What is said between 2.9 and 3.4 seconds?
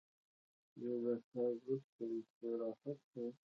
کوم.